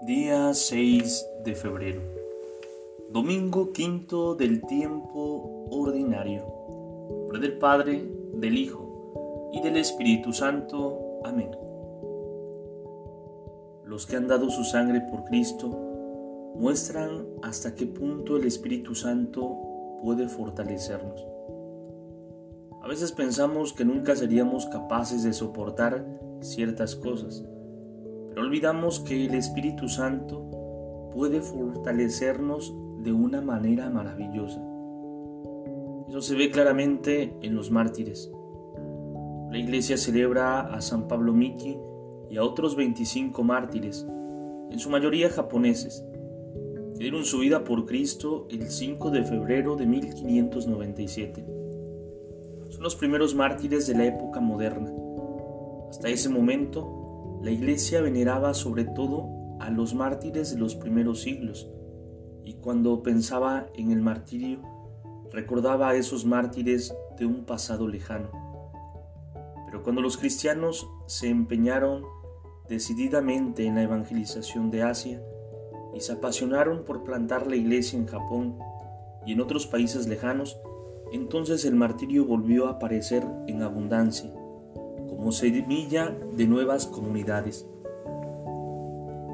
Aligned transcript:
Día 0.00 0.54
6 0.54 1.26
de 1.44 1.56
febrero. 1.56 2.00
Domingo 3.10 3.72
quinto 3.72 4.36
del 4.36 4.64
tiempo 4.64 5.66
ordinario. 5.70 6.46
Nombre 7.10 7.40
del 7.40 7.58
Padre, 7.58 8.08
del 8.34 8.56
Hijo 8.56 9.50
y 9.52 9.60
del 9.60 9.76
Espíritu 9.76 10.32
Santo. 10.32 11.20
Amén. 11.24 11.50
Los 13.86 14.06
que 14.06 14.14
han 14.14 14.28
dado 14.28 14.50
su 14.50 14.62
sangre 14.62 15.00
por 15.00 15.24
Cristo 15.24 15.68
muestran 16.54 17.26
hasta 17.42 17.74
qué 17.74 17.86
punto 17.86 18.36
el 18.36 18.44
Espíritu 18.44 18.94
Santo 18.94 19.98
puede 20.00 20.28
fortalecernos. 20.28 21.26
A 22.84 22.86
veces 22.86 23.10
pensamos 23.10 23.72
que 23.72 23.84
nunca 23.84 24.14
seríamos 24.14 24.66
capaces 24.66 25.24
de 25.24 25.32
soportar 25.32 26.06
ciertas 26.40 26.94
cosas 26.94 27.44
olvidamos 28.40 29.00
que 29.00 29.26
el 29.26 29.34
Espíritu 29.34 29.88
Santo 29.88 31.10
puede 31.12 31.40
fortalecernos 31.40 32.74
de 33.02 33.12
una 33.12 33.40
manera 33.40 33.90
maravillosa. 33.90 34.60
Eso 36.08 36.20
se 36.20 36.34
ve 36.34 36.50
claramente 36.50 37.36
en 37.42 37.54
los 37.54 37.70
mártires. 37.70 38.30
La 39.50 39.58
iglesia 39.58 39.96
celebra 39.96 40.60
a 40.60 40.80
San 40.80 41.08
Pablo 41.08 41.32
Miki 41.32 41.78
y 42.30 42.36
a 42.36 42.44
otros 42.44 42.76
25 42.76 43.42
mártires, 43.42 44.06
en 44.70 44.78
su 44.78 44.90
mayoría 44.90 45.30
japoneses, 45.30 46.04
que 46.94 47.00
dieron 47.00 47.24
su 47.24 47.38
vida 47.38 47.64
por 47.64 47.86
Cristo 47.86 48.46
el 48.50 48.68
5 48.68 49.10
de 49.10 49.22
febrero 49.22 49.76
de 49.76 49.86
1597. 49.86 51.46
Son 52.70 52.82
los 52.82 52.96
primeros 52.96 53.34
mártires 53.34 53.86
de 53.86 53.94
la 53.94 54.06
época 54.06 54.40
moderna. 54.40 54.92
Hasta 55.88 56.08
ese 56.08 56.28
momento, 56.28 56.97
la 57.42 57.50
iglesia 57.52 58.00
veneraba 58.00 58.52
sobre 58.52 58.84
todo 58.84 59.28
a 59.60 59.70
los 59.70 59.94
mártires 59.94 60.50
de 60.52 60.58
los 60.58 60.74
primeros 60.74 61.20
siglos 61.22 61.70
y 62.44 62.54
cuando 62.54 63.02
pensaba 63.02 63.66
en 63.74 63.92
el 63.92 64.00
martirio 64.00 64.60
recordaba 65.30 65.90
a 65.90 65.94
esos 65.94 66.24
mártires 66.24 66.94
de 67.16 67.26
un 67.26 67.44
pasado 67.44 67.86
lejano. 67.86 68.30
Pero 69.66 69.82
cuando 69.82 70.00
los 70.00 70.16
cristianos 70.16 70.88
se 71.06 71.28
empeñaron 71.28 72.04
decididamente 72.68 73.66
en 73.66 73.76
la 73.76 73.82
evangelización 73.82 74.70
de 74.70 74.82
Asia 74.82 75.22
y 75.94 76.00
se 76.00 76.12
apasionaron 76.12 76.84
por 76.84 77.04
plantar 77.04 77.46
la 77.46 77.56
iglesia 77.56 77.98
en 77.98 78.06
Japón 78.06 78.58
y 79.26 79.32
en 79.32 79.40
otros 79.40 79.66
países 79.66 80.08
lejanos, 80.08 80.58
entonces 81.12 81.64
el 81.64 81.74
martirio 81.74 82.24
volvió 82.24 82.66
a 82.66 82.72
aparecer 82.72 83.26
en 83.46 83.62
abundancia 83.62 84.32
como 85.18 85.32
semilla 85.32 86.16
de 86.32 86.46
nuevas 86.46 86.86
comunidades. 86.86 87.68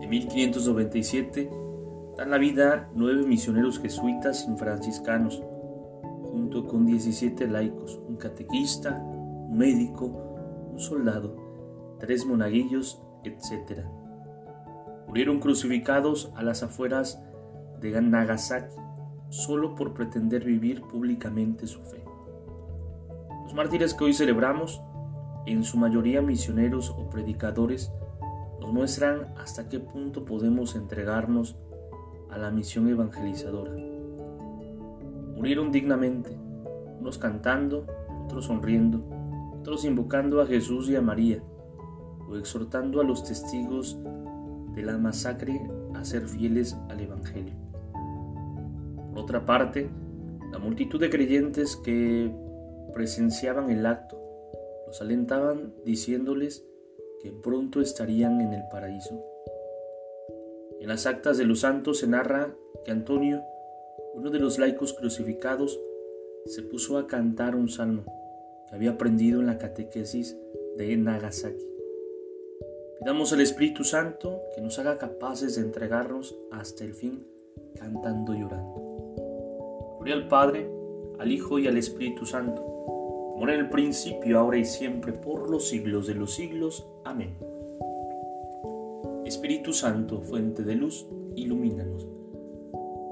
En 0.00 0.08
1597 0.08 1.50
dan 2.16 2.30
la 2.30 2.38
vida 2.38 2.88
nueve 2.94 3.26
misioneros 3.26 3.78
jesuitas 3.78 4.48
y 4.48 4.56
franciscanos, 4.56 5.42
junto 6.22 6.66
con 6.66 6.86
17 6.86 7.46
laicos, 7.48 8.00
un 8.08 8.16
catequista, 8.16 8.96
un 9.02 9.58
médico, 9.58 10.06
un 10.72 10.78
soldado, 10.78 11.36
tres 12.00 12.24
monaguillos, 12.24 13.02
etc. 13.24 13.82
Murieron 15.06 15.40
crucificados 15.40 16.32
a 16.36 16.42
las 16.42 16.62
afueras 16.62 17.22
de 17.82 18.00
Nagasaki 18.00 18.74
solo 19.28 19.74
por 19.74 19.92
pretender 19.92 20.42
vivir 20.42 20.80
públicamente 20.80 21.66
su 21.66 21.82
fe. 21.82 22.02
Los 23.44 23.52
mártires 23.52 23.92
que 23.92 24.04
hoy 24.04 24.14
celebramos 24.14 24.80
en 25.46 25.62
su 25.62 25.78
mayoría 25.78 26.20
misioneros 26.20 26.90
o 26.90 27.08
predicadores, 27.08 27.92
nos 28.60 28.72
muestran 28.72 29.32
hasta 29.38 29.68
qué 29.68 29.78
punto 29.78 30.24
podemos 30.24 30.74
entregarnos 30.74 31.56
a 32.30 32.36
la 32.36 32.50
misión 32.50 32.88
evangelizadora. 32.88 33.72
Murieron 35.36 35.70
dignamente, 35.70 36.36
unos 36.98 37.18
cantando, 37.18 37.86
otros 38.24 38.46
sonriendo, 38.46 39.04
otros 39.60 39.84
invocando 39.84 40.40
a 40.40 40.46
Jesús 40.46 40.88
y 40.88 40.96
a 40.96 41.00
María, 41.00 41.42
o 42.28 42.36
exhortando 42.36 43.00
a 43.00 43.04
los 43.04 43.22
testigos 43.22 43.96
de 44.74 44.82
la 44.82 44.98
masacre 44.98 45.62
a 45.94 46.04
ser 46.04 46.26
fieles 46.26 46.76
al 46.88 47.00
Evangelio. 47.00 47.54
Por 49.10 49.22
otra 49.22 49.46
parte, 49.46 49.88
la 50.50 50.58
multitud 50.58 50.98
de 50.98 51.08
creyentes 51.08 51.76
que 51.76 52.34
presenciaban 52.92 53.70
el 53.70 53.86
acto 53.86 54.25
los 54.86 55.00
alentaban 55.00 55.74
diciéndoles 55.84 56.64
que 57.20 57.32
pronto 57.32 57.80
estarían 57.80 58.40
en 58.40 58.52
el 58.52 58.62
paraíso. 58.70 59.22
En 60.80 60.88
las 60.88 61.06
actas 61.06 61.38
de 61.38 61.44
los 61.44 61.60
santos 61.60 61.98
se 61.98 62.06
narra 62.06 62.54
que 62.84 62.92
Antonio, 62.92 63.42
uno 64.14 64.30
de 64.30 64.38
los 64.38 64.58
laicos 64.58 64.92
crucificados, 64.92 65.80
se 66.44 66.62
puso 66.62 66.98
a 66.98 67.06
cantar 67.06 67.56
un 67.56 67.68
salmo 67.68 68.04
que 68.68 68.74
había 68.74 68.92
aprendido 68.92 69.40
en 69.40 69.46
la 69.46 69.58
catequesis 69.58 70.36
de 70.76 70.96
Nagasaki. 70.96 71.66
Pidamos 73.00 73.32
al 73.32 73.40
Espíritu 73.40 73.84
Santo 73.84 74.42
que 74.54 74.60
nos 74.60 74.78
haga 74.78 74.98
capaces 74.98 75.56
de 75.56 75.62
entregarnos 75.62 76.36
hasta 76.50 76.84
el 76.84 76.94
fin 76.94 77.26
cantando 77.78 78.34
y 78.34 78.40
llorando. 78.40 79.96
Gloria 79.98 80.14
al 80.14 80.28
Padre, 80.28 80.70
al 81.18 81.32
Hijo 81.32 81.58
y 81.58 81.66
al 81.66 81.76
Espíritu 81.76 82.24
Santo 82.26 82.76
como 83.36 83.50
en 83.50 83.60
el 83.60 83.68
principio, 83.68 84.38
ahora 84.38 84.56
y 84.56 84.64
siempre, 84.64 85.12
por 85.12 85.50
los 85.50 85.68
siglos 85.68 86.06
de 86.06 86.14
los 86.14 86.34
siglos. 86.34 86.88
Amén. 87.04 87.36
Espíritu 89.26 89.74
Santo, 89.74 90.22
fuente 90.22 90.62
de 90.62 90.74
luz, 90.74 91.06
ilumínanos. 91.34 92.08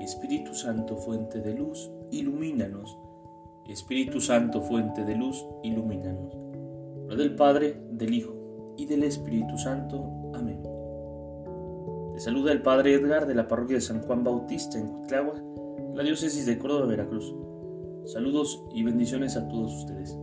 Espíritu 0.00 0.54
Santo, 0.54 0.96
fuente 0.96 1.40
de 1.40 1.52
luz, 1.52 1.90
ilumínanos. 2.10 2.96
Espíritu 3.68 4.18
Santo, 4.18 4.62
fuente 4.62 5.04
de 5.04 5.16
luz, 5.16 5.44
ilumínanos. 5.62 6.34
Lo 7.08 7.14
del 7.14 7.34
Padre, 7.34 7.78
del 7.90 8.14
Hijo 8.14 8.74
y 8.78 8.86
del 8.86 9.02
Espíritu 9.02 9.58
Santo. 9.58 10.32
Amén. 10.32 10.62
Te 12.14 12.20
saluda 12.20 12.52
el 12.52 12.62
Padre 12.62 12.94
Edgar 12.94 13.26
de 13.26 13.34
la 13.34 13.48
parroquia 13.48 13.76
de 13.76 13.82
San 13.82 14.00
Juan 14.00 14.24
Bautista 14.24 14.78
en 14.78 14.88
Cutlagua, 14.88 15.34
la 15.94 16.02
diócesis 16.02 16.46
de 16.46 16.58
Córdoba, 16.58 16.86
Veracruz. 16.86 17.34
Saludos 18.06 18.62
y 18.72 18.84
bendiciones 18.84 19.36
a 19.36 19.48
todos 19.48 19.74
ustedes. 19.74 20.16